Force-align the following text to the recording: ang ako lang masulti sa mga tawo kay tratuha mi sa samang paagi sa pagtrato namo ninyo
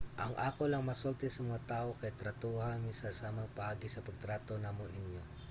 ang 0.23 0.33
ako 0.49 0.61
lang 0.71 0.83
masulti 0.91 1.27
sa 1.31 1.45
mga 1.47 1.65
tawo 1.71 1.91
kay 2.01 2.11
tratuha 2.21 2.69
mi 2.83 2.91
sa 3.01 3.09
samang 3.19 3.49
paagi 3.57 3.87
sa 3.91 4.05
pagtrato 4.07 4.53
namo 4.57 4.83
ninyo 4.93 5.21